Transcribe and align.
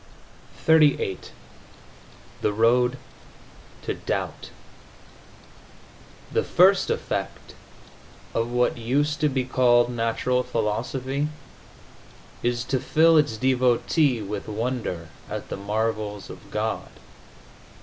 XXXVIII 0.65 1.19
THE 2.41 2.51
ROAD 2.51 2.97
TO 3.83 3.93
DOUBT 3.93 4.49
The 6.31 6.43
first 6.43 6.89
effect 6.89 7.53
of 8.33 8.49
what 8.51 8.79
used 8.79 9.19
to 9.21 9.29
be 9.29 9.43
called 9.43 9.91
natural 9.91 10.41
philosophy 10.41 11.27
is 12.41 12.63
to 12.63 12.79
fill 12.79 13.15
its 13.15 13.37
devotee 13.37 14.23
with 14.23 14.47
wonder 14.47 15.09
at 15.29 15.49
the 15.49 15.57
marvels 15.57 16.31
of 16.31 16.49
God. 16.49 16.89